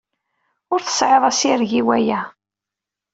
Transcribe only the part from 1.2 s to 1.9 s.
asireg i